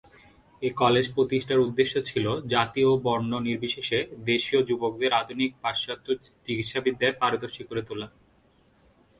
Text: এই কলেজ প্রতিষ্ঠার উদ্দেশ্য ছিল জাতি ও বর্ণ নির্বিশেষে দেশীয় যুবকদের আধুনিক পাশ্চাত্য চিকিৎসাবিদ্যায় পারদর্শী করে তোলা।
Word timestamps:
এই 0.61 0.71
কলেজ 0.81 1.05
প্রতিষ্ঠার 1.15 1.63
উদ্দেশ্য 1.65 1.93
ছিল 2.09 2.25
জাতি 2.53 2.81
ও 2.83 2.91
বর্ণ 3.05 3.31
নির্বিশেষে 3.47 3.99
দেশীয় 4.29 4.59
যুবকদের 4.69 5.11
আধুনিক 5.13 5.51
পাশ্চাত্য 5.63 6.07
চিকিৎসাবিদ্যায় 6.45 7.17
পারদর্শী 7.21 7.63
করে 7.63 7.81
তোলা। 7.87 8.07